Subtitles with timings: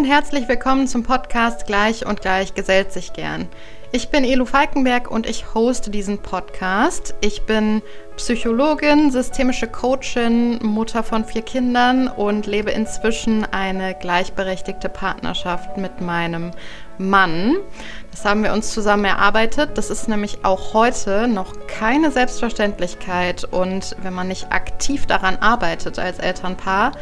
[0.00, 3.46] und herzlich willkommen zum Podcast Gleich und Gleich gesellt sich gern.
[3.92, 7.14] Ich bin Elu Falkenberg und ich hoste diesen Podcast.
[7.20, 7.82] Ich bin
[8.16, 16.52] Psychologin, systemische Coachin, Mutter von vier Kindern und lebe inzwischen eine gleichberechtigte Partnerschaft mit meinem
[16.96, 17.56] Mann.
[18.10, 19.76] Das haben wir uns zusammen erarbeitet.
[19.76, 23.44] Das ist nämlich auch heute noch keine Selbstverständlichkeit.
[23.44, 26.92] Und wenn man nicht aktiv daran arbeitet als Elternpaar,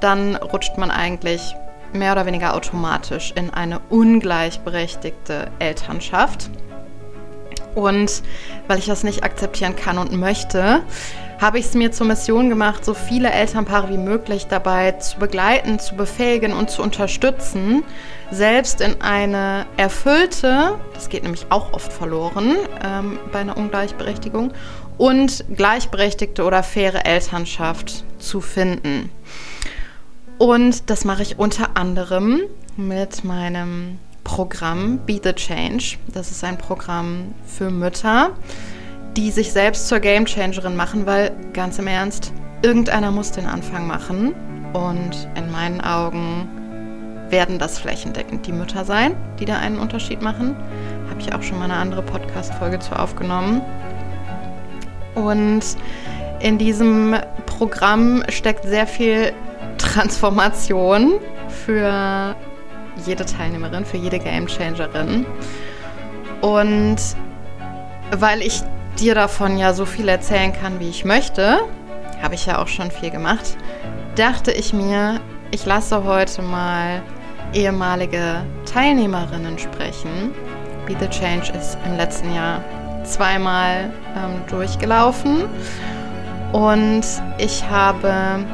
[0.00, 1.56] dann rutscht man eigentlich
[1.92, 6.50] mehr oder weniger automatisch in eine ungleichberechtigte Elternschaft.
[7.74, 8.22] Und
[8.68, 10.82] weil ich das nicht akzeptieren kann und möchte,
[11.40, 15.78] habe ich es mir zur Mission gemacht, so viele Elternpaare wie möglich dabei zu begleiten,
[15.78, 17.82] zu befähigen und zu unterstützen,
[18.30, 24.52] selbst in eine erfüllte, das geht nämlich auch oft verloren ähm, bei einer Ungleichberechtigung,
[24.98, 29.10] und gleichberechtigte oder faire Elternschaft zu finden.
[30.42, 32.40] Und das mache ich unter anderem
[32.76, 35.98] mit meinem Programm Be the Change.
[36.12, 38.30] Das ist ein Programm für Mütter,
[39.16, 42.32] die sich selbst zur Game Changerin machen, weil ganz im Ernst,
[42.62, 44.34] irgendeiner muss den Anfang machen.
[44.72, 46.48] Und in meinen Augen
[47.28, 50.56] werden das flächendeckend die Mütter sein, die da einen Unterschied machen.
[51.08, 53.62] Habe ich auch schon mal eine andere Podcast-Folge zu aufgenommen.
[55.14, 55.62] Und
[56.40, 57.14] in diesem
[57.46, 59.32] Programm steckt sehr viel
[59.92, 61.20] Transformation
[61.66, 62.34] für
[63.04, 65.26] jede Teilnehmerin, für jede Gamechangerin.
[66.40, 66.96] Und
[68.10, 68.62] weil ich
[68.98, 71.60] dir davon ja so viel erzählen kann, wie ich möchte,
[72.22, 73.56] habe ich ja auch schon viel gemacht,
[74.16, 75.20] dachte ich mir,
[75.50, 77.02] ich lasse heute mal
[77.52, 80.32] ehemalige Teilnehmerinnen sprechen.
[80.86, 82.64] Be the Change ist im letzten Jahr
[83.04, 85.44] zweimal ähm, durchgelaufen
[86.52, 87.04] und
[87.38, 88.44] ich habe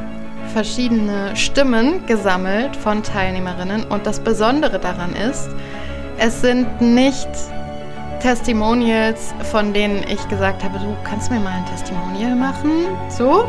[0.49, 3.85] verschiedene Stimmen gesammelt von Teilnehmerinnen.
[3.85, 5.49] Und das Besondere daran ist,
[6.19, 7.29] es sind nicht
[8.21, 13.49] Testimonials, von denen ich gesagt habe, du kannst mir mal ein Testimonial machen, so,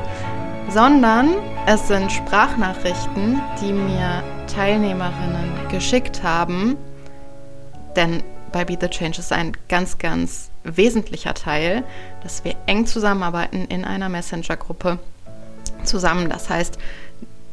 [0.69, 1.29] sondern
[1.65, 4.23] es sind Sprachnachrichten, die mir
[4.53, 6.77] Teilnehmerinnen geschickt haben,
[7.95, 11.83] denn bei Be the Change ist ein ganz, ganz wesentlicher Teil,
[12.21, 14.99] dass wir eng zusammenarbeiten in einer Messenger-Gruppe
[15.83, 16.29] zusammen.
[16.29, 16.77] Das heißt,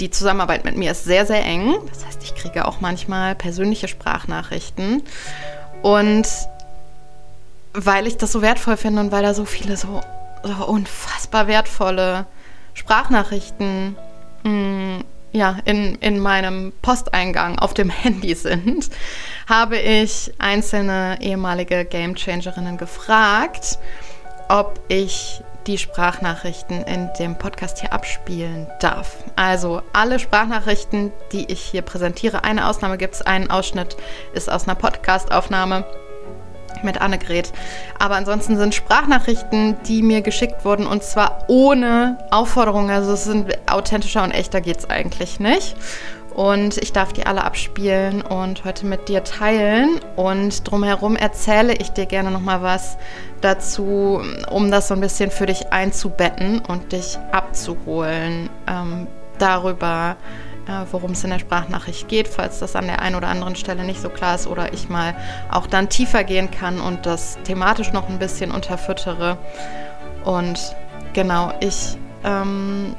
[0.00, 1.74] die Zusammenarbeit mit mir ist sehr, sehr eng.
[1.88, 5.02] Das heißt, ich kriege auch manchmal persönliche Sprachnachrichten.
[5.82, 6.26] Und
[7.72, 10.00] weil ich das so wertvoll finde und weil da so viele so,
[10.42, 12.26] so unfassbar wertvolle
[12.74, 13.96] Sprachnachrichten
[14.42, 18.90] mh, mm, ja, in, in meinem Posteingang auf dem Handy sind,
[19.46, 23.78] habe ich einzelne ehemalige Gamechangerinnen gefragt,
[24.48, 29.16] ob ich die Sprachnachrichten in dem Podcast hier abspielen darf.
[29.34, 33.96] Also alle Sprachnachrichten, die ich hier präsentiere, eine Ausnahme gibt es, einen Ausschnitt
[34.32, 35.84] ist aus einer Podcastaufnahme
[36.82, 37.52] mit Annegret.
[37.98, 42.90] Aber ansonsten sind Sprachnachrichten, die mir geschickt wurden und zwar ohne Aufforderung.
[42.90, 45.76] Also es sind authentischer und echter geht es eigentlich nicht.
[46.36, 50.00] Und ich darf die alle abspielen und heute mit dir teilen.
[50.16, 52.98] Und drumherum erzähle ich dir gerne nochmal was
[53.40, 54.20] dazu,
[54.50, 59.06] um das so ein bisschen für dich einzubetten und dich abzuholen ähm,
[59.38, 60.16] darüber,
[60.66, 63.82] äh, worum es in der Sprachnachricht geht, falls das an der einen oder anderen Stelle
[63.82, 65.16] nicht so klar ist oder ich mal
[65.50, 69.38] auch dann tiefer gehen kann und das thematisch noch ein bisschen unterfüttere.
[70.22, 70.76] Und
[71.14, 72.94] genau, ich ähm,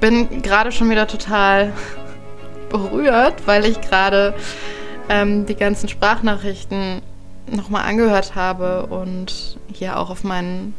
[0.00, 1.72] bin gerade schon wieder total
[2.72, 4.34] berührt, weil ich gerade
[5.08, 7.02] ähm, die ganzen Sprachnachrichten
[7.50, 10.74] nochmal angehört habe und hier auch auf meinen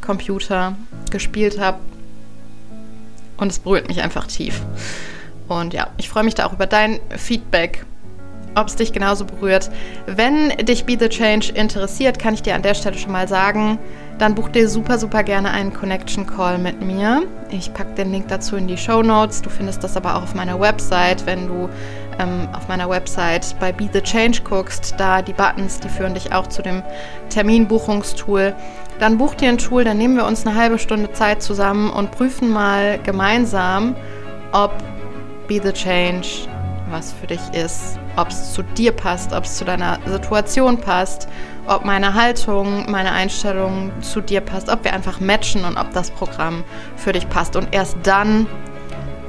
[0.00, 0.76] Computer
[1.10, 1.78] gespielt habe.
[3.36, 4.62] Und es berührt mich einfach tief.
[5.48, 7.84] Und ja, ich freue mich da auch über dein Feedback,
[8.54, 9.70] ob es dich genauso berührt.
[10.06, 13.78] Wenn dich Be the Change interessiert, kann ich dir an der Stelle schon mal sagen,
[14.18, 17.22] dann buch dir super, super gerne einen Connection Call mit mir.
[17.50, 19.42] Ich packe den Link dazu in die Show Notes.
[19.42, 21.68] Du findest das aber auch auf meiner Website, wenn du
[22.18, 24.94] ähm, auf meiner Website bei Be the Change guckst.
[24.96, 26.82] Da die Buttons, die führen dich auch zu dem
[27.28, 28.54] Terminbuchungstool.
[28.98, 32.10] Dann buch dir ein Tool, dann nehmen wir uns eine halbe Stunde Zeit zusammen und
[32.10, 33.94] prüfen mal gemeinsam,
[34.52, 34.72] ob
[35.46, 36.48] Be the Change
[36.90, 41.28] was für dich ist, ob es zu dir passt, ob es zu deiner Situation passt
[41.66, 46.10] ob meine Haltung, meine Einstellung zu dir passt, ob wir einfach matchen und ob das
[46.10, 46.64] Programm
[46.96, 47.56] für dich passt.
[47.56, 48.46] Und erst dann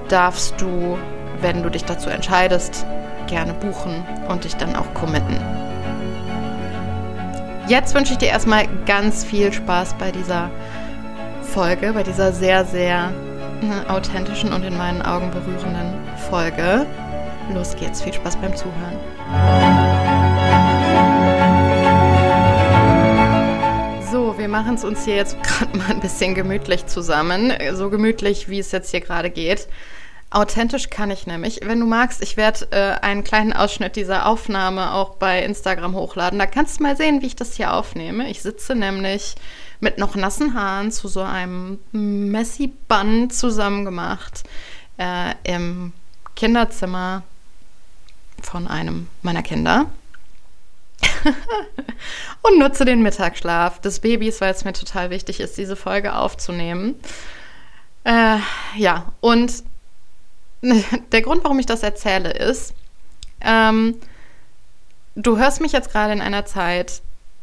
[0.09, 0.97] darfst du,
[1.41, 2.85] wenn du dich dazu entscheidest,
[3.27, 5.37] gerne buchen und dich dann auch committen.
[7.67, 10.49] Jetzt wünsche ich dir erstmal ganz viel Spaß bei dieser
[11.41, 13.11] Folge, bei dieser sehr, sehr
[13.61, 15.93] ne, authentischen und in meinen Augen berührenden
[16.29, 16.85] Folge.
[17.53, 18.01] los geht's.
[18.01, 19.96] Viel Spaß beim Zuhören.
[24.47, 27.51] Wir machen es uns hier jetzt gerade mal ein bisschen gemütlich zusammen.
[27.73, 29.67] So gemütlich, wie es jetzt hier gerade geht.
[30.29, 31.59] Authentisch kann ich nämlich.
[31.65, 36.39] Wenn du magst, ich werde äh, einen kleinen Ausschnitt dieser Aufnahme auch bei Instagram hochladen.
[36.39, 38.29] Da kannst du mal sehen, wie ich das hier aufnehme.
[38.29, 39.35] Ich sitze nämlich
[39.81, 44.43] mit noch nassen Haaren zu so einem Messi-Bun zusammengemacht
[44.97, 45.91] äh, im
[46.37, 47.23] Kinderzimmer
[48.41, 49.87] von einem meiner Kinder.
[52.41, 56.95] und nutze den Mittagsschlaf des Babys, weil es mir total wichtig ist, diese Folge aufzunehmen.
[58.03, 58.37] Äh,
[58.75, 59.63] ja, und
[61.11, 62.73] der Grund, warum ich das erzähle, ist,
[63.41, 63.95] ähm,
[65.15, 67.01] du hörst mich jetzt gerade in einer Zeit,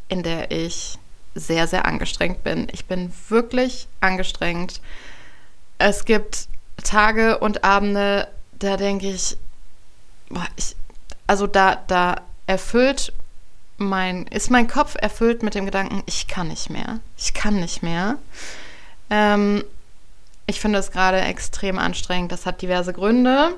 [0.09, 0.99] in der ich
[1.35, 2.69] sehr, sehr angestrengt bin.
[2.73, 4.81] Ich bin wirklich angestrengt.
[5.79, 6.49] Es gibt
[6.83, 8.29] Tage und Abende,
[8.59, 9.37] da denke ich,
[10.29, 10.77] boah, ich,
[11.27, 12.17] also da, da
[12.47, 13.13] erfüllt
[13.77, 17.01] mein, ist mein Kopf erfüllt mit dem Gedanken, ich kann nicht mehr.
[17.17, 18.19] Ich kann nicht mehr.
[19.11, 19.65] Ähm,
[20.47, 22.33] ich finde es gerade extrem anstrengend.
[22.33, 23.55] Das hat diverse Gründe.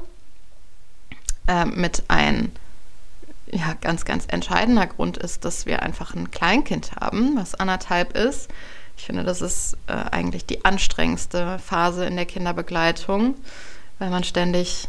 [1.47, 2.53] Äh, mit ein
[3.53, 8.49] ja, ganz, ganz entscheidender Grund ist, dass wir einfach ein Kleinkind haben, was anderthalb ist.
[8.97, 13.37] Ich finde, das ist äh, eigentlich die anstrengendste Phase in der Kinderbegleitung,
[13.99, 14.89] weil man ständig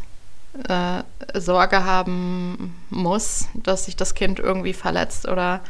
[0.68, 1.02] äh,
[1.38, 5.60] Sorge haben muss, dass sich das Kind irgendwie verletzt oder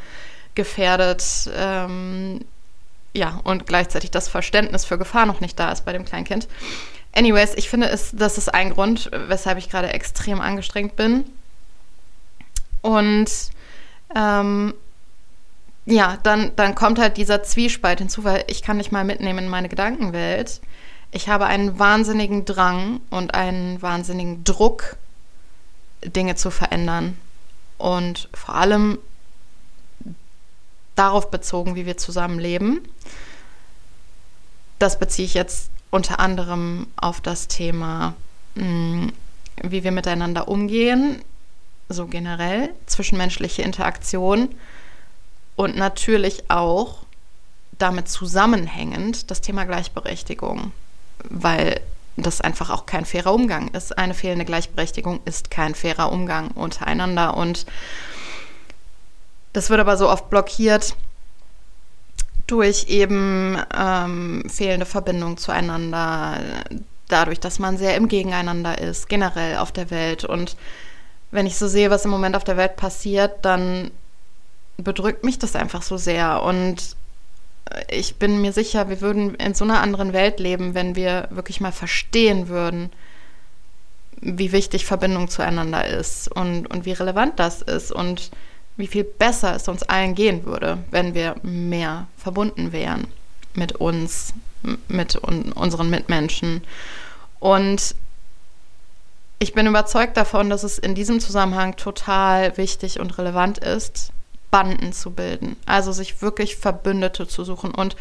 [0.55, 1.51] gefährdet.
[1.57, 2.41] Ähm,
[3.15, 6.49] ja, und gleichzeitig das Verständnis für Gefahr noch nicht da ist bei dem Kleinkind.
[7.13, 11.25] Anyways, ich finde, es, das ist ein Grund, weshalb ich gerade extrem angestrengt bin.
[12.83, 13.31] Und
[14.15, 14.75] ähm,
[15.87, 19.49] ja, dann, dann kommt halt dieser Zwiespalt hinzu, weil ich kann nicht mal mitnehmen in
[19.49, 20.61] meine Gedankenwelt.
[21.11, 24.97] Ich habe einen wahnsinnigen Drang und einen wahnsinnigen Druck,
[26.05, 27.19] Dinge zu verändern.
[27.79, 28.99] Und vor allem
[30.95, 32.81] darauf bezogen, wie wir zusammen leben.
[34.79, 38.15] Das beziehe ich jetzt unter anderem auf das Thema,
[38.57, 39.13] hm,
[39.63, 41.23] wie wir miteinander umgehen,
[41.89, 44.55] so generell, zwischenmenschliche Interaktion
[45.57, 47.05] und natürlich auch
[47.79, 50.73] damit zusammenhängend das Thema Gleichberechtigung,
[51.29, 51.81] weil
[52.17, 53.97] das einfach auch kein fairer Umgang ist.
[53.97, 57.67] Eine fehlende Gleichberechtigung ist kein fairer Umgang untereinander und
[59.53, 60.95] das wird aber so oft blockiert
[62.47, 66.41] durch eben ähm, fehlende Verbindung zueinander,
[67.09, 70.25] dadurch, dass man sehr im Gegeneinander ist, generell auf der Welt.
[70.25, 70.57] Und
[71.31, 73.91] wenn ich so sehe, was im Moment auf der Welt passiert, dann
[74.77, 76.43] bedrückt mich das einfach so sehr.
[76.43, 76.97] Und
[77.89, 81.61] ich bin mir sicher, wir würden in so einer anderen Welt leben, wenn wir wirklich
[81.61, 82.91] mal verstehen würden,
[84.21, 88.31] wie wichtig Verbindung zueinander ist und, und wie relevant das ist und
[88.77, 93.09] wie viel besser es uns allen gehen würde, wenn wir mehr verbunden wären
[93.55, 94.33] mit uns,
[94.89, 96.63] mit un unseren Mitmenschen.
[97.41, 97.95] Und
[99.41, 104.13] ich bin überzeugt davon, dass es in diesem Zusammenhang total wichtig und relevant ist,
[104.51, 105.57] Banden zu bilden.
[105.67, 107.97] Also sich wirklich Verbündete zu suchen und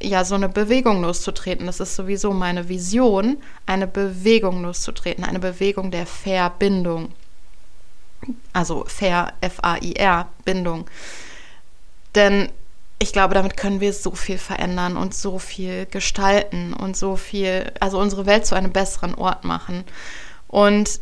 [0.00, 1.66] ja, so eine Bewegung loszutreten.
[1.66, 7.12] Das ist sowieso meine Vision, eine Bewegung loszutreten, eine Bewegung der Verbindung.
[8.52, 10.88] Also fair, F-A-I-R, Bindung.
[12.14, 12.50] Denn
[13.00, 17.72] ich glaube, damit können wir so viel verändern und so viel gestalten und so viel,
[17.80, 19.84] also unsere Welt zu einem besseren Ort machen.
[20.48, 21.00] Und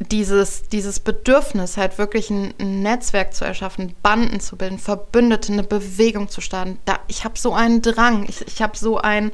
[0.00, 5.62] dieses, dieses Bedürfnis, halt wirklich ein, ein Netzwerk zu erschaffen, Banden zu bilden, Verbündete, eine
[5.62, 9.30] Bewegung zu starten, da, ich habe so einen Drang, ich, ich habe so ein,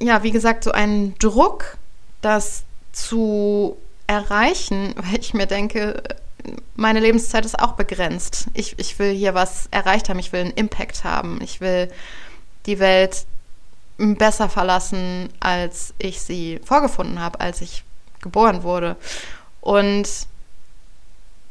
[0.00, 1.76] ja, wie gesagt, so einen Druck,
[2.22, 3.76] das zu
[4.06, 6.02] erreichen, weil ich mir denke,
[6.74, 8.46] meine Lebenszeit ist auch begrenzt.
[8.54, 11.90] Ich, ich will hier was erreicht haben, ich will einen Impact haben, ich will
[12.66, 13.26] die Welt
[13.98, 17.82] besser verlassen, als ich sie vorgefunden habe, als ich
[18.26, 18.96] geboren wurde.
[19.60, 20.08] Und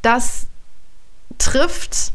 [0.01, 0.47] das
[1.37, 2.11] trifft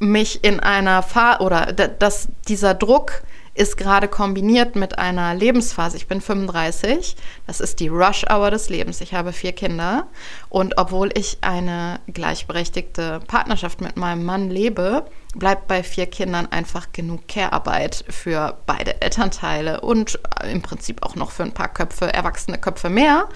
[0.00, 3.22] mich in einer Phase, oder dass dieser Druck
[3.54, 5.96] ist gerade kombiniert mit einer Lebensphase.
[5.96, 9.00] Ich bin 35, das ist die Rush-Hour des Lebens.
[9.00, 10.06] Ich habe vier Kinder
[10.48, 16.92] und obwohl ich eine gleichberechtigte Partnerschaft mit meinem Mann lebe, bleibt bei vier Kindern einfach
[16.92, 20.18] genug Care-Arbeit für beide Elternteile und
[20.50, 23.28] im Prinzip auch noch für ein paar Köpfe, erwachsene Köpfe mehr.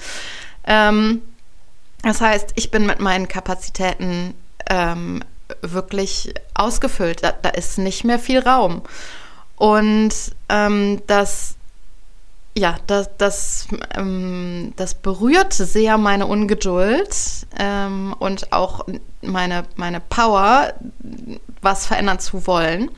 [0.67, 1.23] Ähm,
[2.03, 4.35] das heißt, ich bin mit meinen Kapazitäten
[4.69, 5.23] ähm,
[5.63, 7.23] wirklich ausgefüllt.
[7.23, 8.83] Da, da, ist nicht mehr viel Raum.
[9.57, 10.13] Und
[10.49, 11.57] ähm, das
[12.57, 13.67] ja, das, das,
[13.97, 17.17] ähm, das berührt sehr meine Ungeduld
[17.59, 18.87] ähm, und auch
[19.23, 20.73] meine, meine Power,
[21.63, 22.91] was verändern zu wollen.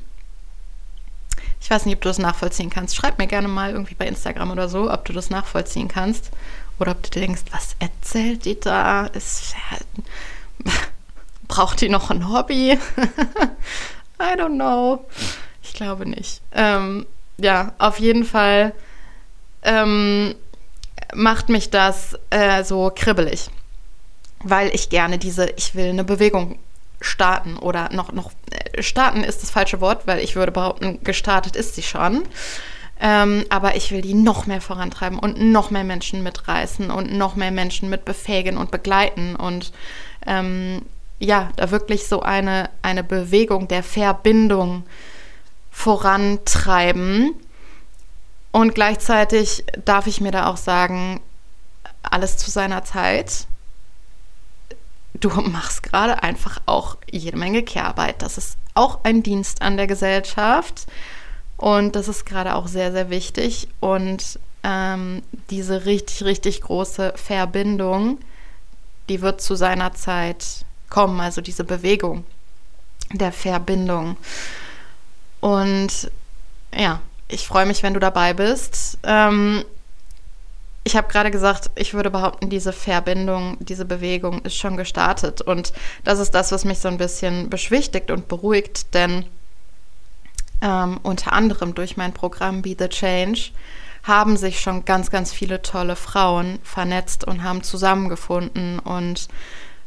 [1.60, 2.94] Ich weiß nicht, ob du das nachvollziehen kannst.
[2.94, 6.30] Schreib mir gerne mal irgendwie bei Instagram oder so, ob du das nachvollziehen kannst.
[6.78, 9.06] Oder ob du denkst, was erzählt die da?
[9.06, 9.54] Ist,
[11.48, 12.72] braucht die noch ein Hobby?
[14.20, 15.04] I don't know.
[15.62, 16.40] Ich glaube nicht.
[16.52, 17.06] Ähm,
[17.38, 18.72] ja, auf jeden Fall
[19.62, 20.34] ähm,
[21.14, 23.48] macht mich das äh, so kribbelig,
[24.40, 26.58] weil ich gerne diese, ich will eine Bewegung
[27.00, 31.56] starten oder noch, noch äh, starten ist das falsche Wort, weil ich würde behaupten, gestartet
[31.56, 32.24] ist sie schon.
[32.98, 37.36] Ähm, aber ich will die noch mehr vorantreiben und noch mehr Menschen mitreißen und noch
[37.36, 39.72] mehr Menschen mit befähigen und begleiten und
[40.26, 40.82] ähm,
[41.18, 44.84] ja, da wirklich so eine, eine Bewegung der Verbindung
[45.70, 47.34] vorantreiben.
[48.50, 51.20] Und gleichzeitig darf ich mir da auch sagen,
[52.02, 53.46] alles zu seiner Zeit.
[55.14, 58.22] Du machst gerade einfach auch jede Menge Kehrarbeit.
[58.22, 60.86] Das ist auch ein Dienst an der Gesellschaft.
[61.56, 63.68] Und das ist gerade auch sehr, sehr wichtig.
[63.80, 68.18] Und ähm, diese richtig, richtig große Verbindung,
[69.08, 72.24] die wird zu seiner Zeit kommen, also diese Bewegung
[73.12, 74.16] der Verbindung.
[75.40, 76.10] Und
[76.74, 78.98] ja, ich freue mich, wenn du dabei bist.
[79.04, 79.64] Ähm,
[80.84, 85.42] ich habe gerade gesagt, ich würde behaupten, diese Verbindung, diese Bewegung ist schon gestartet.
[85.42, 85.72] Und
[86.04, 89.24] das ist das, was mich so ein bisschen beschwichtigt und beruhigt, denn
[90.60, 93.50] ähm, unter anderem durch mein Programm Be the Change
[94.02, 99.28] haben sich schon ganz, ganz viele tolle Frauen vernetzt und haben zusammengefunden und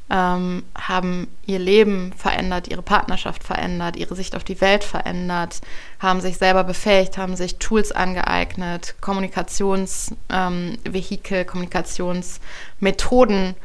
[0.09, 5.61] ähm, haben ihr Leben verändert, ihre Partnerschaft verändert, ihre Sicht auf die Welt verändert,
[5.99, 13.55] haben sich selber befähigt, haben sich Tools angeeignet, Kommunikationsvehikel, ähm, Kommunikationsmethoden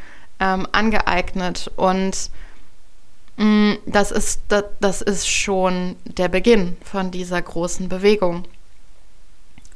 [0.41, 2.31] ähm, angeeignet und
[3.37, 8.45] das ist, das, das ist schon der Beginn von dieser großen Bewegung.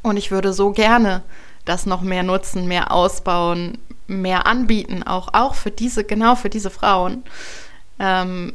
[0.02, 1.22] Und ich würde so gerne
[1.64, 6.70] das noch mehr nutzen, mehr ausbauen, mehr anbieten, auch, auch für diese, genau für diese
[6.70, 7.24] Frauen,
[7.98, 8.54] ähm,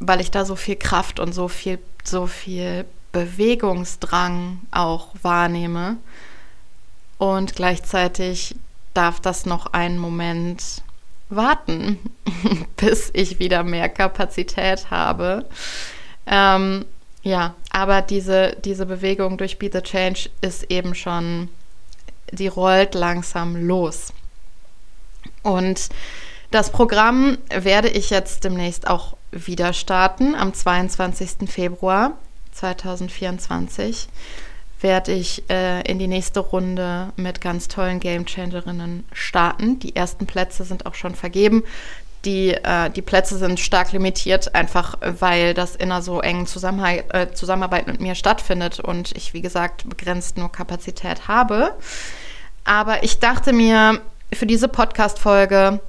[0.00, 5.96] weil ich da so viel Kraft und so viel, so viel Bewegungsdrang auch wahrnehme.
[7.16, 8.56] Und gleichzeitig
[8.92, 10.82] darf das noch einen Moment
[11.34, 11.98] warten,
[12.76, 15.46] bis ich wieder mehr Kapazität habe.
[16.26, 16.84] Ähm,
[17.22, 21.48] ja, aber diese, diese Bewegung durch Be the Change ist eben schon,
[22.32, 24.12] die rollt langsam los.
[25.42, 25.88] Und
[26.50, 30.34] das Programm werde ich jetzt demnächst auch wieder starten.
[30.34, 31.48] Am 22.
[31.48, 32.12] Februar
[32.52, 34.08] 2024
[34.82, 39.78] werde ich äh, in die nächste Runde mit ganz tollen Game Changerinnen starten.
[39.78, 41.64] Die ersten Plätze sind auch schon vergeben.
[42.24, 47.12] Die, äh, die Plätze sind stark limitiert, einfach weil das in einer so engen Zusammenhalt,
[47.12, 51.74] äh, Zusammenarbeit mit mir stattfindet und ich, wie gesagt, begrenzt nur Kapazität habe.
[52.64, 54.00] Aber ich dachte mir,
[54.32, 55.80] für diese Podcast-Folge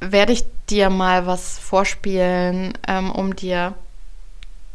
[0.00, 3.74] werde ich dir mal was vorspielen, ähm, um dir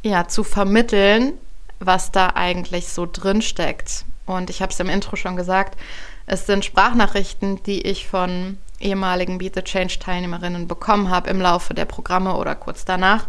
[0.04, 1.34] ja zu vermitteln,
[1.80, 4.06] was da eigentlich so drin steckt.
[4.26, 5.78] Und ich habe es im Intro schon gesagt,
[6.26, 11.74] es sind Sprachnachrichten, die ich von ehemaligen Beat the Change Teilnehmerinnen bekommen habe im Laufe
[11.74, 13.28] der Programme oder kurz danach,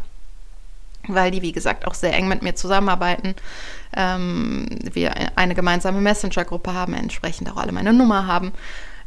[1.06, 3.34] weil die, wie gesagt, auch sehr eng mit mir zusammenarbeiten.
[3.96, 8.52] Ähm, wir eine gemeinsame Messenger-Gruppe haben, entsprechend auch alle meine Nummer haben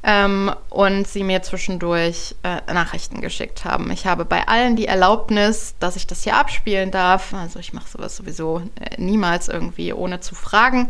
[0.04, 3.92] ähm, und sie mir zwischendurch äh, Nachrichten geschickt haben.
[3.92, 7.34] Ich habe bei allen die Erlaubnis, dass ich das hier abspielen darf.
[7.34, 10.90] Also ich mache sowas sowieso äh, niemals irgendwie ohne zu fragen.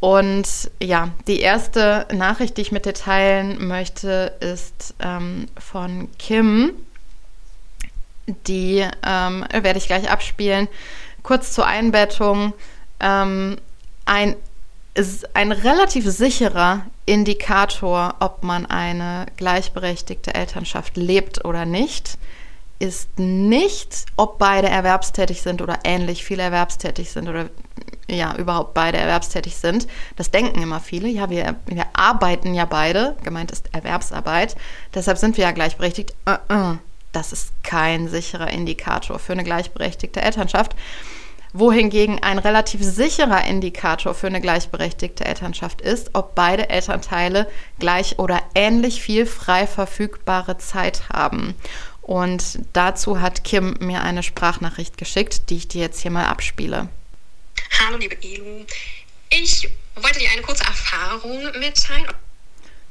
[0.00, 6.72] Und ja, die erste Nachricht, die ich mit dir teilen möchte, ist ähm, von Kim.
[8.46, 10.68] Die ähm, werde ich gleich abspielen.
[11.22, 12.52] Kurz zur Einbettung.
[13.00, 13.56] Ähm,
[14.04, 14.36] ein
[15.34, 22.18] ein relativ sicherer Indikator, ob man eine gleichberechtigte Elternschaft lebt oder nicht,
[22.78, 27.48] ist nicht, ob beide erwerbstätig sind oder ähnlich viel erwerbstätig sind oder
[28.10, 29.88] ja, überhaupt beide erwerbstätig sind.
[30.16, 31.08] Das denken immer viele.
[31.08, 33.16] Ja, wir, wir arbeiten ja beide.
[33.24, 34.54] Gemeint ist Erwerbsarbeit.
[34.94, 36.14] Deshalb sind wir ja gleichberechtigt.
[36.28, 36.78] Uh -uh.
[37.12, 40.76] Das ist kein sicherer Indikator für eine gleichberechtigte Elternschaft
[41.58, 48.42] wohingegen ein relativ sicherer Indikator für eine gleichberechtigte Elternschaft ist, ob beide Elternteile gleich oder
[48.54, 51.54] ähnlich viel frei verfügbare Zeit haben.
[52.02, 56.88] Und dazu hat Kim mir eine Sprachnachricht geschickt, die ich dir jetzt hier mal abspiele.
[57.84, 58.64] Hallo liebe Elu,
[59.30, 62.06] Ich wollte dir eine kurze Erfahrung mitteilen.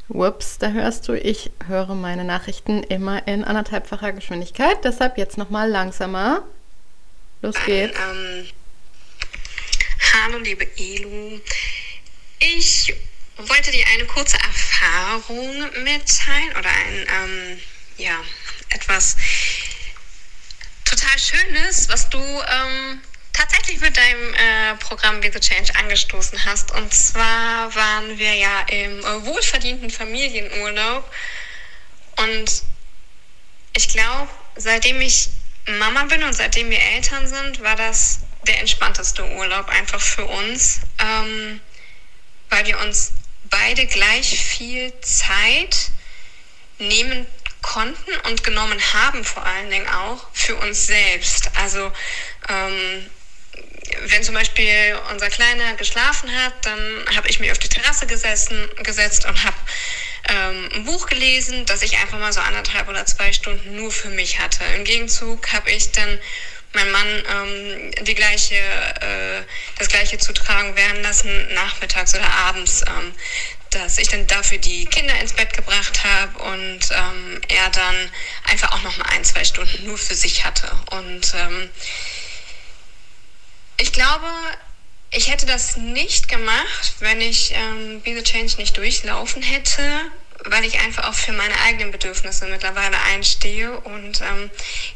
[0.09, 4.83] Ups, da hörst du, ich höre meine Nachrichten immer in anderthalbfacher Geschwindigkeit.
[4.83, 6.43] Deshalb jetzt nochmal langsamer.
[7.41, 7.95] Los geht's.
[7.99, 8.49] Ein, ähm,
[10.13, 11.39] hallo, liebe Elu.
[12.39, 12.93] Ich
[13.37, 17.61] wollte dir eine kurze Erfahrung mitteilen oder ein, ähm,
[17.97, 18.23] ja,
[18.69, 19.17] etwas
[20.83, 23.01] total Schönes, was du ähm,
[23.33, 26.71] tatsächlich mit deinem äh, Programm Be the Change angestoßen hast.
[26.71, 31.07] Und zwar waren wir ja im äh, wohlverdienten Familienurlaub.
[32.17, 32.63] Und
[33.75, 35.29] ich glaube, seitdem ich
[35.67, 40.79] Mama bin und seitdem wir Eltern sind, war das der entspannteste Urlaub einfach für uns,
[40.99, 41.59] ähm,
[42.49, 43.11] weil wir uns
[43.49, 45.91] beide gleich viel Zeit
[46.79, 47.25] nehmen
[47.61, 51.49] konnten und genommen haben vor allen Dingen auch für uns selbst.
[51.55, 51.91] Also
[52.47, 53.05] ähm,
[54.05, 58.69] wenn zum Beispiel unser Kleiner geschlafen hat, dann habe ich mich auf die Terrasse gesessen,
[58.83, 59.57] gesetzt und habe
[60.27, 64.09] ähm, ein Buch gelesen, das ich einfach mal so anderthalb oder zwei Stunden nur für
[64.09, 64.63] mich hatte.
[64.75, 66.19] Im Gegenzug habe ich dann
[66.73, 69.43] meinen Mann ähm, die gleiche, äh,
[69.77, 73.13] das gleiche zu tragen werden lassen, nachmittags oder abends, ähm,
[73.71, 78.11] dass ich dann dafür die Kinder ins Bett gebracht habe und ähm, er dann
[78.45, 80.69] einfach auch noch mal ein, zwei Stunden nur für sich hatte.
[80.91, 81.69] Und ähm,
[83.79, 84.27] ich glaube,
[85.11, 89.81] ich hätte das nicht gemacht, wenn ich ähm, Be the Change nicht durchlaufen hätte,
[90.45, 93.79] weil ich einfach auch für meine eigenen Bedürfnisse mittlerweile einstehe.
[93.79, 94.49] Und ähm,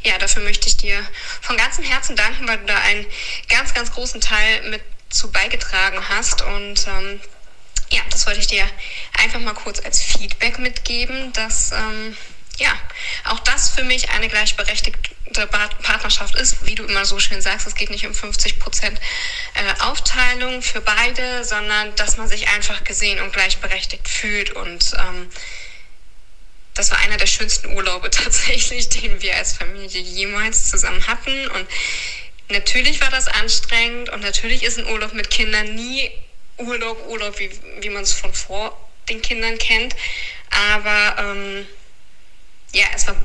[0.03, 1.01] ja, dafür möchte ich dir
[1.41, 3.05] von ganzem Herzen danken, weil du da einen
[3.49, 6.41] ganz, ganz großen Teil mit zu beigetragen hast.
[6.41, 7.19] Und ähm,
[7.89, 8.65] ja, das wollte ich dir
[9.17, 12.15] einfach mal kurz als Feedback mitgeben, dass ähm,
[12.61, 12.77] ja,
[13.25, 17.73] auch das für mich eine gleichberechtigte Partnerschaft ist, wie du immer so schön sagst, es
[17.73, 18.99] geht nicht um 50 Prozent
[19.55, 24.51] äh, Aufteilung für beide, sondern dass man sich einfach gesehen und gleichberechtigt fühlt.
[24.51, 25.29] Und ähm,
[26.75, 31.47] das war einer der schönsten Urlaube tatsächlich, den wir als Familie jemals zusammen hatten.
[31.47, 31.67] Und
[32.49, 36.11] natürlich war das anstrengend und natürlich ist ein Urlaub mit Kindern nie
[36.57, 38.77] Urlaub, Urlaub, wie, wie man es von vor
[39.09, 39.95] den Kindern kennt.
[40.51, 41.50] Aber ähm,
[42.81, 43.15] ja, es war,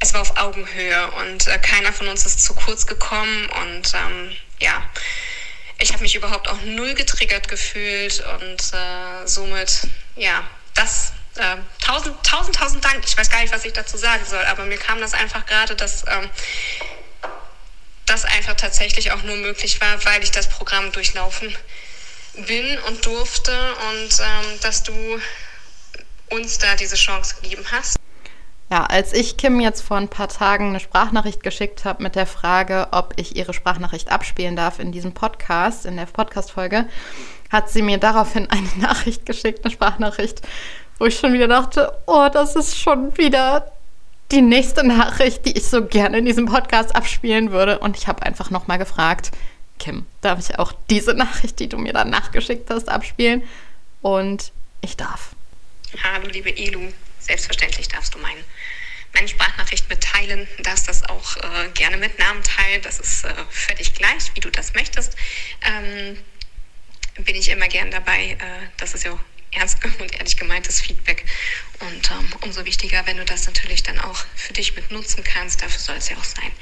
[0.00, 4.36] es war auf Augenhöhe und äh, keiner von uns ist zu kurz gekommen und ähm,
[4.58, 4.82] ja,
[5.78, 10.42] ich habe mich überhaupt auch null getriggert gefühlt und äh, somit, ja,
[10.74, 13.04] das, äh, tausend, tausend, tausend Dank.
[13.06, 15.76] Ich weiß gar nicht, was ich dazu sagen soll, aber mir kam das einfach gerade,
[15.76, 16.28] dass ähm,
[18.06, 21.56] das einfach tatsächlich auch nur möglich war, weil ich das Programm durchlaufen
[22.34, 25.20] bin und durfte und ähm, dass du
[26.30, 27.98] uns da diese Chance gegeben hast.
[28.70, 32.26] Ja, als ich Kim jetzt vor ein paar Tagen eine Sprachnachricht geschickt habe mit der
[32.26, 36.84] Frage, ob ich ihre Sprachnachricht abspielen darf in diesem Podcast, in der Podcast-Folge,
[37.50, 40.42] hat sie mir daraufhin eine Nachricht geschickt, eine Sprachnachricht,
[40.98, 43.72] wo ich schon wieder dachte, oh, das ist schon wieder
[44.32, 47.78] die nächste Nachricht, die ich so gerne in diesem Podcast abspielen würde.
[47.78, 49.30] Und ich habe einfach nochmal gefragt,
[49.78, 53.42] Kim, darf ich auch diese Nachricht, die du mir dann nachgeschickt hast, abspielen?
[54.02, 54.52] Und
[54.82, 55.30] ich darf.
[56.04, 56.92] Hallo, liebe Elu.
[57.20, 58.57] Selbstverständlich darfst du meinen meine
[60.28, 62.82] Mitteilen, darfst das auch äh, gerne mit Namen teilen.
[62.82, 65.16] Das ist äh, völlig gleich, wie du das möchtest.
[65.62, 66.18] Ähm,
[67.24, 68.32] bin ich immer gern dabei.
[68.32, 69.18] Äh, das ist ja
[69.52, 71.24] ernst und ehrlich gemeintes Feedback.
[71.80, 75.62] Und ähm, umso wichtiger, wenn du das natürlich dann auch für dich mit nutzen kannst.
[75.62, 76.52] Dafür soll es ja auch sein.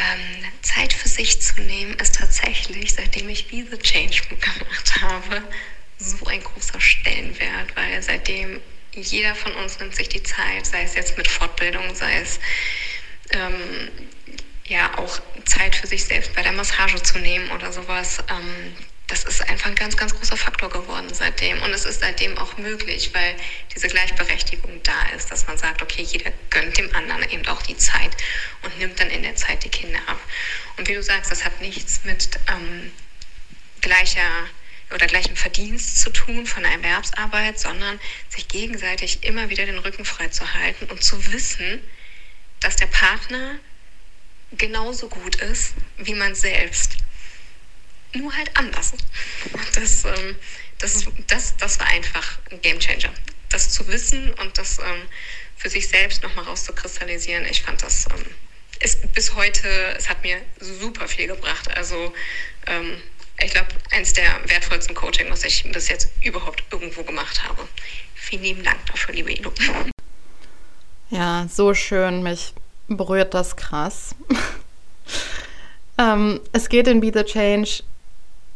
[0.00, 5.42] Ähm, Zeit für sich zu nehmen ist tatsächlich, seitdem ich diese Change gemacht habe,
[5.98, 8.60] so ein großer Stellenwert, weil seitdem
[8.92, 12.40] jeder von uns nimmt sich die Zeit, sei es jetzt mit Fortbildung, sei es
[13.30, 13.88] ähm,
[14.66, 18.18] ja auch Zeit für sich selbst bei der Massage zu nehmen oder sowas.
[18.30, 18.76] Ähm,
[19.08, 21.62] das ist einfach ein ganz, ganz großer Faktor geworden seitdem.
[21.62, 23.34] Und es ist seitdem auch möglich, weil
[23.74, 27.76] diese Gleichberechtigung da ist, dass man sagt, okay, jeder gönnt dem anderen eben auch die
[27.76, 28.14] Zeit
[28.62, 30.20] und nimmt dann in der Zeit die Kinder ab.
[30.76, 32.92] Und wie du sagst, das hat nichts mit ähm,
[33.80, 34.46] gleicher
[34.94, 40.28] oder gleichem Verdienst zu tun von Erwerbsarbeit, sondern sich gegenseitig immer wieder den Rücken frei
[40.28, 41.82] zu halten und zu wissen,
[42.60, 43.58] dass der Partner
[44.52, 46.96] genauso gut ist wie man selbst.
[48.14, 48.94] Nur halt anders.
[49.74, 50.36] Das, ähm,
[50.78, 53.12] das, das, das war einfach ein Gamechanger.
[53.50, 55.02] Das zu wissen und das ähm,
[55.56, 58.24] für sich selbst nochmal rauszukristallisieren, ich fand das ähm,
[58.80, 61.68] ist bis heute, es hat mir super viel gebracht.
[61.76, 62.14] Also
[62.66, 63.02] ähm,
[63.44, 67.66] ich glaube, eines der wertvollsten Coaching, was ich bis jetzt überhaupt irgendwo gemacht habe.
[68.14, 69.52] Vielen lieben Dank dafür, liebe Ilo.
[71.10, 72.22] Ja, so schön.
[72.22, 72.52] Mich
[72.88, 74.14] berührt das krass.
[75.98, 77.82] ähm, es geht in Be the Change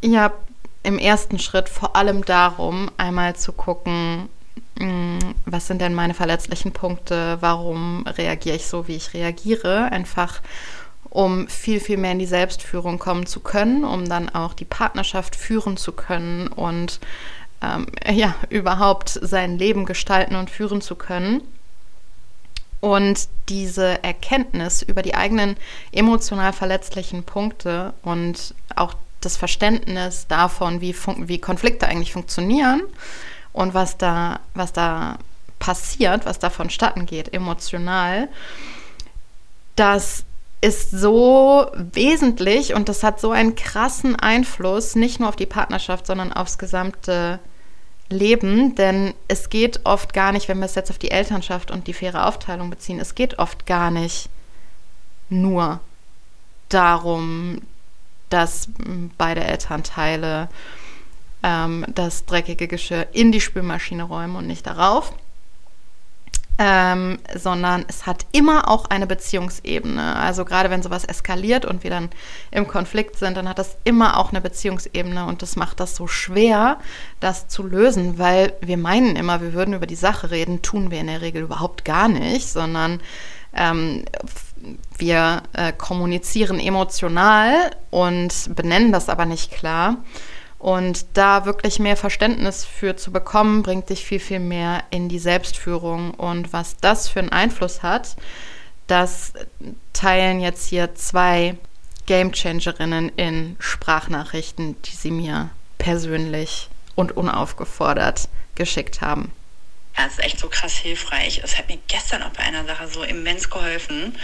[0.01, 0.33] ja
[0.83, 4.27] im ersten Schritt vor allem darum, einmal zu gucken,
[4.77, 10.41] mm, was sind denn meine verletzlichen Punkte, warum reagiere ich so, wie ich reagiere, einfach
[11.13, 15.35] um viel, viel mehr in die Selbstführung kommen zu können, um dann auch die Partnerschaft
[15.35, 16.99] führen zu können und
[17.61, 21.41] ähm, ja, überhaupt sein Leben gestalten und führen zu können.
[22.79, 25.55] Und diese Erkenntnis über die eigenen
[25.91, 32.81] emotional verletzlichen Punkte und auch das Verständnis davon, wie, wie Konflikte eigentlich funktionieren
[33.53, 35.19] und was da, was da
[35.59, 38.29] passiert, was da vonstatten geht, emotional,
[39.75, 40.25] das
[40.63, 46.07] ist so wesentlich und das hat so einen krassen Einfluss, nicht nur auf die Partnerschaft,
[46.07, 47.39] sondern aufs gesamte
[48.09, 51.87] leben, denn es geht oft gar nicht, wenn wir es jetzt auf die Elternschaft und
[51.87, 54.29] die faire Aufteilung beziehen, es geht oft gar nicht
[55.27, 55.81] nur
[56.69, 57.61] darum,
[58.29, 58.69] dass
[59.17, 60.47] beide Elternteile
[61.43, 65.13] ähm, das dreckige Geschirr in die Spülmaschine räumen und nicht darauf,
[66.59, 70.15] ähm, sondern es hat immer auch eine Beziehungsebene.
[70.15, 72.09] Also gerade wenn sowas eskaliert und wir dann
[72.51, 76.07] im Konflikt sind, dann hat das immer auch eine Beziehungsebene und das macht das so
[76.07, 76.79] schwer,
[77.19, 80.99] das zu lösen, weil wir meinen immer, wir würden über die Sache reden, tun wir
[80.99, 83.01] in der Regel überhaupt gar nicht, sondern
[83.55, 84.05] ähm,
[84.97, 89.97] wir äh, kommunizieren emotional und benennen das aber nicht klar.
[90.63, 95.19] Und da wirklich mehr Verständnis für zu bekommen, bringt dich viel, viel mehr in die
[95.19, 96.11] Selbstführung.
[96.11, 98.15] Und was das für einen Einfluss hat,
[98.87, 99.33] das
[99.91, 101.57] teilen jetzt hier zwei
[102.05, 105.49] Gamechangerinnen in Sprachnachrichten, die sie mir
[105.79, 109.33] persönlich und unaufgefordert geschickt haben.
[109.97, 111.41] Das ist echt so krass hilfreich.
[111.43, 114.17] Es hat mir gestern auch bei einer Sache so immens geholfen.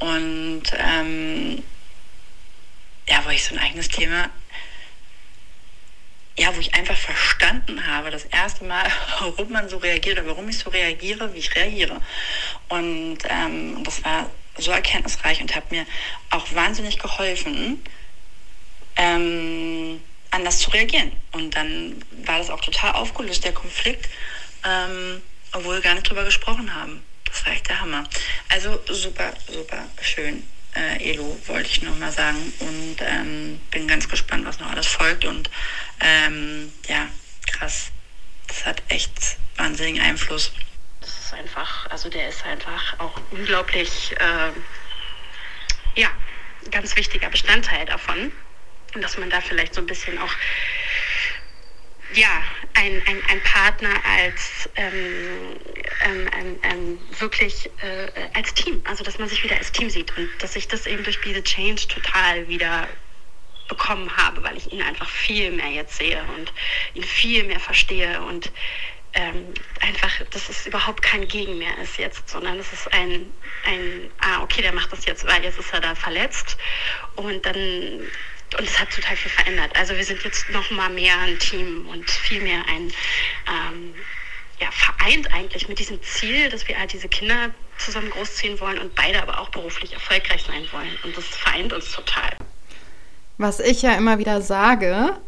[0.00, 1.62] Und ähm,
[3.08, 4.28] ja, wo ich so ein eigenes Thema
[6.36, 10.48] ja, wo ich einfach verstanden habe, das erste Mal, warum man so reagiert oder warum
[10.48, 12.00] ich so reagiere, wie ich reagiere.
[12.68, 15.86] Und ähm, das war so erkenntnisreich und hat mir
[16.30, 17.82] auch wahnsinnig geholfen,
[18.96, 21.12] ähm, anders zu reagieren.
[21.32, 24.08] Und dann war das auch total aufgelöst, der Konflikt,
[24.64, 27.04] ähm, obwohl wir gar nicht drüber gesprochen haben.
[27.26, 28.04] Das war echt der Hammer.
[28.48, 32.52] Also super, super schön äh, Elo, wollte ich noch mal sagen.
[32.60, 35.24] Und ähm, bin ganz gespannt, was noch alles folgt.
[35.24, 35.50] Und
[36.00, 37.08] ähm, ja,
[37.46, 37.90] krass.
[38.46, 40.52] Das hat echt wahnsinnigen Einfluss.
[41.00, 44.52] Das ist einfach, also der ist einfach auch unglaublich, äh,
[46.00, 46.10] ja,
[46.70, 48.32] ganz wichtiger Bestandteil davon.
[48.94, 50.32] Und dass man da vielleicht so ein bisschen auch
[52.14, 52.42] ja,
[52.74, 55.56] ein, ein, ein Partner als ähm,
[56.04, 60.28] ähm, ähm, wirklich äh, als Team, also dass man sich wieder als Team sieht und
[60.40, 62.88] dass ich das eben durch diese Change total wieder
[63.68, 66.52] bekommen habe, weil ich ihn einfach viel mehr jetzt sehe und
[66.94, 68.50] ihn viel mehr verstehe und
[69.14, 73.32] ähm, einfach, dass es überhaupt kein Gegen mehr ist jetzt, sondern es ist ein,
[73.64, 76.56] ein, ah, okay, der macht das jetzt, weil jetzt ist er da verletzt.
[77.14, 78.00] Und dann
[78.58, 79.70] und es hat total viel verändert.
[79.76, 82.92] Also wir sind jetzt noch mal mehr ein Team und viel mehr ein
[83.48, 83.94] ähm,
[84.60, 88.94] ja, vereint eigentlich mit diesem Ziel, dass wir halt diese Kinder zusammen großziehen wollen und
[88.94, 90.96] beide aber auch beruflich erfolgreich sein wollen.
[91.02, 92.36] Und das vereint uns total.
[93.36, 95.18] Was ich ja immer wieder sage,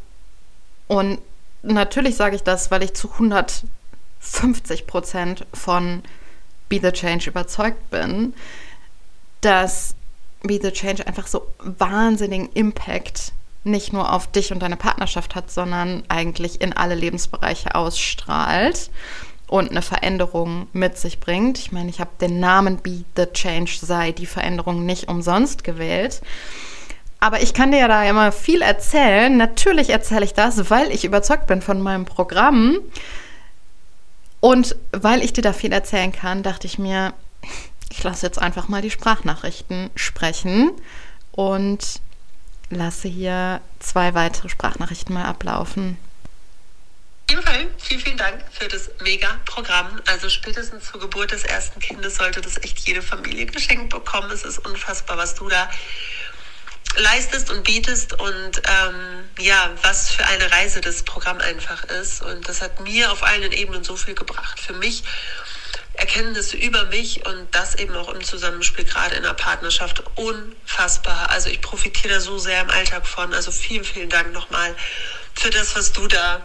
[0.87, 1.19] und
[1.63, 6.03] natürlich sage ich das, weil ich zu 150 Prozent von
[6.69, 8.35] Be the Change überzeugt bin,
[9.41, 9.97] dass
[10.47, 13.33] Be the Change einfach so wahnsinnigen Impact
[13.65, 18.91] nicht nur auf dich und deine Partnerschaft hat, sondern eigentlich in alle Lebensbereiche ausstrahlt
[19.49, 21.59] und eine Veränderung mit sich bringt.
[21.59, 26.21] Ich meine, ich habe den Namen Be the Change sei die Veränderung nicht umsonst gewählt.
[27.19, 29.37] Aber ich kann dir ja da immer viel erzählen.
[29.37, 32.79] Natürlich erzähle ich das, weil ich überzeugt bin von meinem Programm.
[34.41, 37.15] Und weil ich dir da viel erzählen kann, dachte ich mir,
[37.91, 40.73] ich lasse jetzt einfach mal die Sprachnachrichten sprechen
[41.33, 42.01] und
[42.71, 45.99] lasse hier zwei weitere Sprachnachrichten mal ablaufen.
[47.29, 50.01] Auf jeden Fall vielen, vielen Dank für das Mega-Programm.
[50.07, 54.31] Also spätestens zur Geburt des ersten Kindes sollte das echt jede Familie geschenkt bekommen.
[54.31, 55.69] Es ist unfassbar, was du da
[56.97, 62.23] leistest und bietest und ähm, ja, was für eine Reise das Programm einfach ist.
[62.23, 64.61] Und das hat mir auf allen Ebenen so viel gebracht.
[64.61, 65.03] Für mich
[65.97, 71.31] Erkenntnisse über mich und das eben auch im Zusammenspiel gerade in der Partnerschaft unfassbar.
[71.31, 73.33] Also ich profitiere da so sehr im Alltag von.
[73.33, 74.75] Also vielen, vielen Dank nochmal
[75.35, 76.45] für das, was du da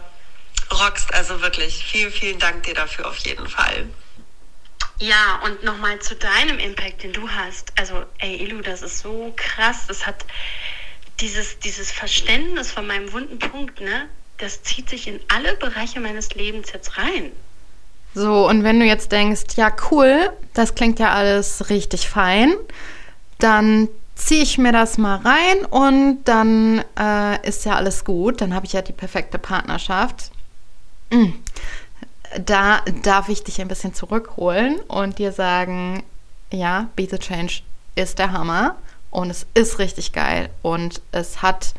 [0.72, 1.14] rockst.
[1.14, 3.90] Also wirklich vielen, vielen Dank dir dafür auf jeden Fall.
[5.00, 7.74] Ja, und nochmal zu deinem Impact, den du hast.
[7.76, 9.88] Also, ey, Ilu, das ist so krass.
[9.88, 10.26] Das hat
[11.20, 14.08] dieses, dieses Verständnis von meinem wunden Punkt, ne?
[14.42, 17.32] das zieht sich in alle Bereiche meines Lebens jetzt rein.
[18.14, 22.54] So, und wenn du jetzt denkst, ja cool, das klingt ja alles richtig fein,
[23.40, 28.54] dann ziehe ich mir das mal rein und dann äh, ist ja alles gut, dann
[28.54, 30.32] habe ich ja die perfekte Partnerschaft.
[31.10, 31.32] Mm.
[32.46, 36.04] Da darf ich dich ein bisschen zurückholen und dir sagen,
[36.52, 37.62] ja, Be the Change
[37.96, 38.78] ist der Hammer
[39.10, 41.74] und es ist richtig geil und es hat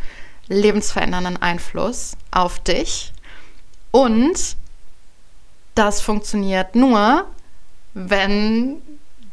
[0.48, 3.12] lebensverändernden Einfluss auf dich
[3.92, 4.56] und
[5.74, 7.26] das funktioniert nur,
[7.94, 8.82] wenn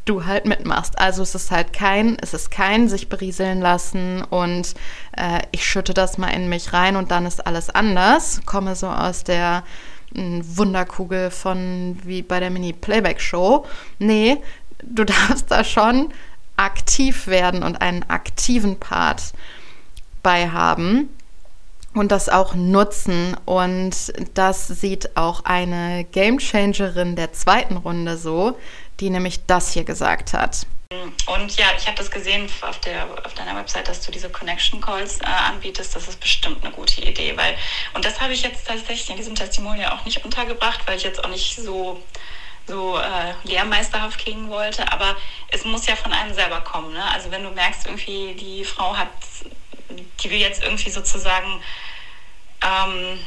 [0.05, 0.97] du halt mitmachst.
[0.97, 4.73] Also es ist halt kein, es ist kein sich berieseln lassen und
[5.15, 8.41] äh, ich schütte das mal in mich rein und dann ist alles anders.
[8.45, 9.63] Komme so aus der
[10.15, 13.65] äh, Wunderkugel von wie bei der Mini-Playback-Show.
[13.99, 14.37] Nee,
[14.81, 16.11] du darfst da schon
[16.57, 19.33] aktiv werden und einen aktiven Part
[20.23, 21.09] bei haben
[21.93, 23.35] und das auch nutzen.
[23.45, 28.57] Und das sieht auch eine Gamechangerin der zweiten Runde so,
[28.99, 30.65] die nämlich das hier gesagt hat.
[31.27, 34.81] Und ja, ich habe das gesehen auf, der, auf deiner Website, dass du diese Connection
[34.81, 35.95] Calls äh, anbietest.
[35.95, 37.55] Das ist bestimmt eine gute Idee, weil,
[37.93, 41.23] und das habe ich jetzt tatsächlich in diesem Testimonial auch nicht untergebracht, weil ich jetzt
[41.23, 42.01] auch nicht so,
[42.65, 44.91] so äh, lehrmeisterhaft klingen wollte.
[44.91, 45.15] Aber
[45.49, 46.91] es muss ja von einem selber kommen.
[46.93, 47.03] Ne?
[47.13, 49.09] Also, wenn du merkst, irgendwie, die Frau hat,
[49.89, 51.61] die will jetzt irgendwie sozusagen,
[52.63, 53.19] ähm,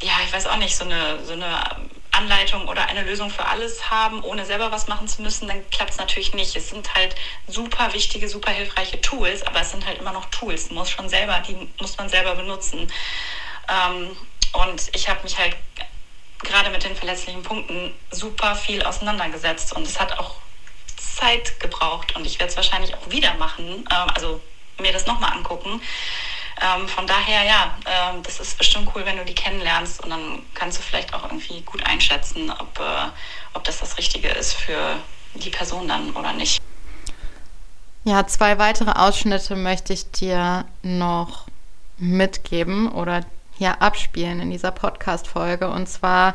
[0.00, 1.62] ja, ich weiß auch nicht, so eine, so eine
[2.10, 5.92] Anleitung oder eine Lösung für alles haben, ohne selber was machen zu müssen, dann klappt
[5.92, 6.54] es natürlich nicht.
[6.56, 7.14] Es sind halt
[7.46, 10.70] super wichtige, super hilfreiche Tools, aber es sind halt immer noch Tools.
[10.70, 12.90] muss schon selber, die muss man selber benutzen.
[13.68, 14.16] Ähm,
[14.52, 15.56] und ich habe mich halt
[16.40, 20.36] gerade mit den verletzlichen Punkten super viel auseinandergesetzt und es hat auch
[20.96, 24.40] Zeit gebraucht und ich werde es wahrscheinlich auch wieder machen, äh, also
[24.80, 25.80] mir das nochmal angucken.
[26.60, 30.42] Ähm, von daher, ja, ähm, das ist bestimmt cool, wenn du die kennenlernst und dann
[30.54, 33.08] kannst du vielleicht auch irgendwie gut einschätzen, ob, äh,
[33.54, 34.96] ob das das Richtige ist für
[35.34, 36.60] die Person dann oder nicht.
[38.04, 41.46] Ja, zwei weitere Ausschnitte möchte ich dir noch
[41.98, 43.24] mitgeben oder
[43.56, 45.70] hier abspielen in dieser Podcast-Folge.
[45.70, 46.34] Und zwar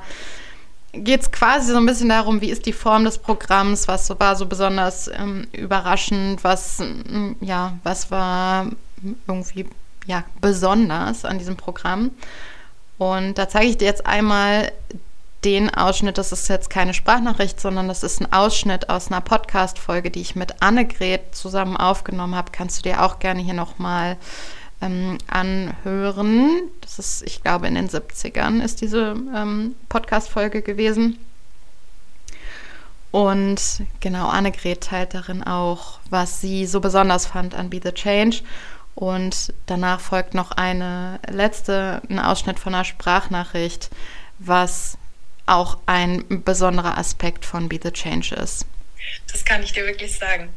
[0.93, 4.35] geht es quasi so ein bisschen darum, wie ist die Form des Programms, was war
[4.35, 6.81] so besonders ähm, überraschend, was,
[7.41, 8.67] ja, was war
[9.27, 9.67] irgendwie
[10.05, 12.11] ja, besonders an diesem Programm.
[12.97, 14.71] Und da zeige ich dir jetzt einmal
[15.43, 20.09] den Ausschnitt, das ist jetzt keine Sprachnachricht, sondern das ist ein Ausschnitt aus einer Podcast-Folge,
[20.09, 22.51] die ich mit Annegret zusammen aufgenommen habe.
[22.51, 24.17] Kannst du dir auch gerne hier nochmal
[24.81, 26.69] ähm, anhören.
[26.81, 31.19] Das ist, ich glaube, in den 70ern ist diese ähm, Podcast-Folge gewesen.
[33.11, 38.41] Und genau, Annegret teilt darin auch, was sie so besonders fand an Be the Change.
[38.95, 43.89] Und danach folgt noch eine letzte, ein Ausschnitt von einer Sprachnachricht,
[44.39, 44.97] was
[45.45, 48.65] auch ein besonderer Aspekt von Be the Change ist.
[49.31, 50.49] Das kann ich dir wirklich sagen.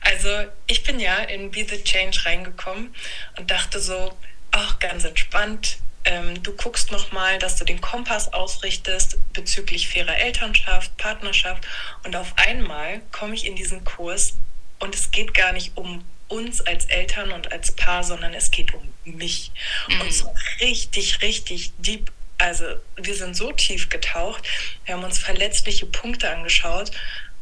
[0.00, 0.28] Also
[0.66, 2.94] ich bin ja in Be the Change reingekommen
[3.36, 4.16] und dachte so,
[4.50, 5.78] ach, ganz entspannt.
[6.04, 11.66] Ähm, du guckst nochmal, dass du den Kompass ausrichtest bezüglich fairer Elternschaft, Partnerschaft.
[12.04, 14.36] Und auf einmal komme ich in diesen Kurs
[14.78, 18.74] und es geht gar nicht um uns als Eltern und als Paar, sondern es geht
[18.74, 19.52] um mich.
[19.88, 20.00] Mhm.
[20.00, 22.12] Und so richtig, richtig deep.
[22.38, 24.46] Also wir sind so tief getaucht.
[24.84, 26.90] Wir haben uns verletzliche Punkte angeschaut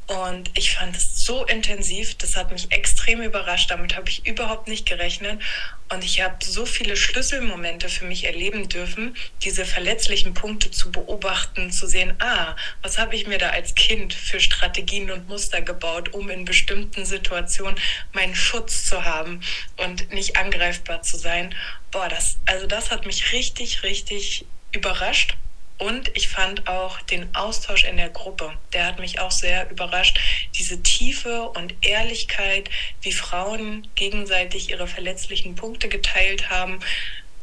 [0.07, 4.69] und ich fand es so intensiv, das hat mich extrem überrascht, damit habe ich überhaupt
[4.69, 5.41] nicht gerechnet.
[5.89, 11.71] Und ich habe so viele Schlüsselmomente für mich erleben dürfen, diese verletzlichen Punkte zu beobachten,
[11.71, 16.13] zu sehen, ah, was habe ich mir da als Kind für Strategien und Muster gebaut,
[16.13, 17.81] um in bestimmten Situationen
[18.13, 19.41] meinen Schutz zu haben
[19.79, 21.55] und nicht angreifbar zu sein.
[21.91, 25.37] Boah, das, also das hat mich richtig, richtig überrascht
[25.79, 30.19] und ich fand auch den Austausch in der Gruppe, der hat mich auch sehr überrascht.
[30.55, 32.71] Diese Tiefe und Ehrlichkeit,
[33.03, 36.79] wie Frauen gegenseitig ihre verletzlichen Punkte geteilt haben,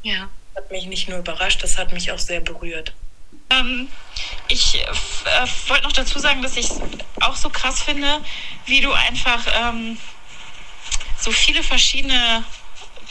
[0.02, 0.30] ja.
[0.56, 2.94] hat mich nicht nur überrascht, das hat mich auch sehr berührt.
[3.50, 3.90] Ähm,
[4.48, 6.80] ich äh, wollte noch dazu sagen, dass ich es
[7.20, 8.24] auch so krass finde,
[8.66, 9.98] wie du einfach ähm,
[11.20, 12.46] so viele verschiedene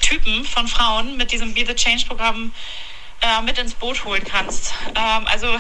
[0.01, 2.90] Typen von Frauen mit diesem Be the Change Programm äh,
[3.45, 4.73] mit ins Boot holen kannst.
[4.95, 5.59] Ähm, also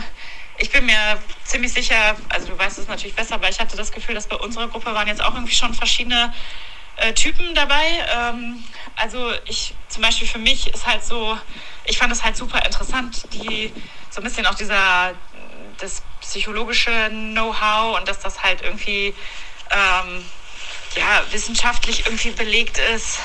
[0.59, 3.93] ich bin mir ziemlich sicher, also du weißt es natürlich besser, aber ich hatte das
[3.93, 6.33] Gefühl, dass bei unserer Gruppe waren jetzt auch irgendwie schon verschiedene
[6.97, 7.85] äh, Typen dabei.
[8.15, 8.63] Ähm,
[8.97, 11.39] also ich zum Beispiel für mich ist halt so,
[11.85, 13.73] ich fand es halt super interessant, die
[14.11, 15.15] so ein bisschen auch dieser
[15.79, 19.15] das psychologische Know-how und dass das halt irgendwie
[19.71, 20.25] ähm,
[20.97, 23.21] ja wissenschaftlich irgendwie belegt ist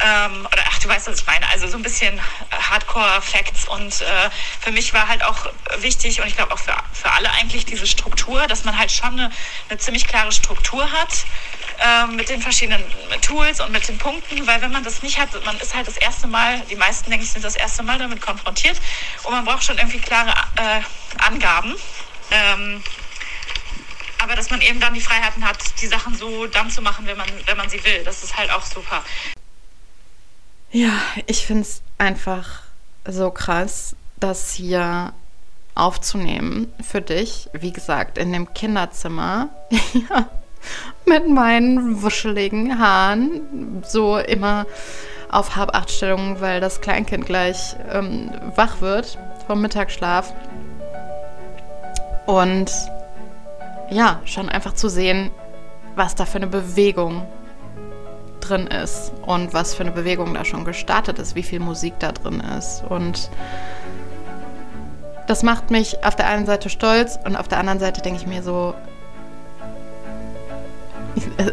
[0.00, 1.48] Ähm, oder ach, du weißt, was ich meine.
[1.50, 3.68] Also so ein bisschen Hardcore-Facts.
[3.68, 5.46] Und äh, für mich war halt auch
[5.78, 9.12] wichtig und ich glaube auch für, für alle eigentlich diese Struktur, dass man halt schon
[9.18, 9.30] eine,
[9.68, 11.24] eine ziemlich klare Struktur hat
[11.78, 12.82] äh, mit den verschiedenen
[13.20, 15.96] Tools und mit den Punkten, weil wenn man das nicht hat, man ist halt das
[15.96, 18.80] erste Mal, die meisten, denke ich, sind das erste Mal damit konfrontiert
[19.24, 20.80] und man braucht schon irgendwie klare äh,
[21.18, 21.74] Angaben.
[22.30, 22.82] Ähm,
[24.18, 27.16] aber dass man eben dann die Freiheiten hat, die Sachen so dann zu machen, wenn
[27.16, 28.04] man, wenn man sie will.
[28.04, 29.02] Das ist halt auch super.
[30.72, 30.92] Ja,
[31.26, 32.62] ich finde es einfach
[33.06, 35.12] so krass, das hier
[35.74, 37.50] aufzunehmen für dich.
[37.52, 39.50] Wie gesagt, in dem Kinderzimmer.
[39.92, 40.28] ja,
[41.04, 43.82] mit meinen wuscheligen Haaren.
[43.86, 44.64] So immer
[45.30, 50.32] auf halb acht Stellung, weil das Kleinkind gleich ähm, wach wird vom Mittagsschlaf.
[52.24, 52.70] Und
[53.90, 55.30] ja, schon einfach zu sehen,
[55.96, 57.26] was da für eine Bewegung
[58.48, 62.12] drin ist und was für eine Bewegung da schon gestartet ist, wie viel Musik da
[62.12, 62.84] drin ist.
[62.88, 63.30] Und
[65.26, 68.26] das macht mich auf der einen Seite stolz und auf der anderen Seite denke ich
[68.26, 68.74] mir so,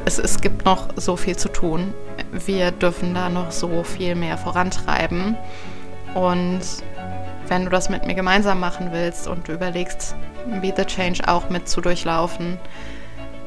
[0.05, 1.93] es, es gibt noch so viel zu tun.
[2.31, 5.37] Wir dürfen da noch so viel mehr vorantreiben.
[6.13, 6.61] Und
[7.47, 10.15] wenn du das mit mir gemeinsam machen willst und du überlegst,
[10.61, 12.57] Be the Change auch mit zu durchlaufen,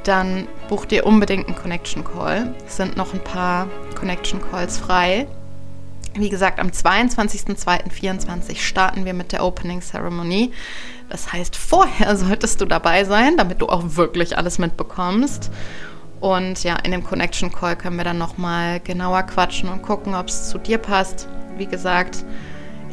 [0.04, 2.54] dann buch dir unbedingt einen Connection Call.
[2.66, 5.26] Es sind noch ein paar Connection Calls frei.
[6.14, 10.52] Wie gesagt, am 22.02.24 starten wir mit der Opening Ceremony.
[11.08, 15.50] Das heißt, vorher solltest du dabei sein, damit du auch wirklich alles mitbekommst.
[16.20, 20.28] Und ja, in dem Connection Call können wir dann nochmal genauer quatschen und gucken, ob
[20.28, 21.26] es zu dir passt.
[21.56, 22.24] Wie gesagt,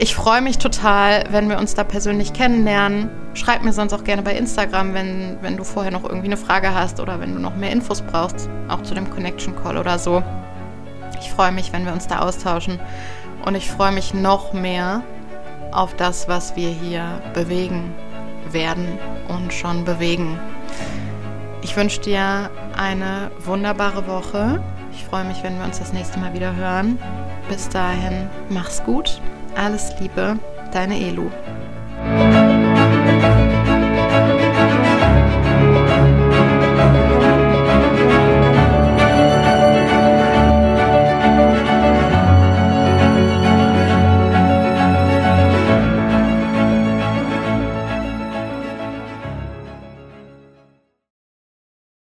[0.02, 3.10] ich freue mich total, wenn wir uns da persönlich kennenlernen.
[3.34, 6.74] Schreib mir sonst auch gerne bei Instagram, wenn, wenn du vorher noch irgendwie eine Frage
[6.74, 10.24] hast oder wenn du noch mehr Infos brauchst, auch zu dem Connection Call oder so.
[11.20, 12.80] Ich freue mich, wenn wir uns da austauschen
[13.46, 15.04] und ich freue mich noch mehr
[15.74, 17.94] auf das, was wir hier bewegen
[18.52, 18.88] werden
[19.28, 20.40] und schon bewegen.
[21.62, 24.64] Ich wünsche dir eine wunderbare Woche.
[24.94, 26.98] Ich freue mich, wenn wir uns das nächste Mal wieder hören.
[27.50, 29.20] Bis dahin, mach's gut
[29.56, 30.38] alles Liebe,
[30.72, 31.30] deine Elu.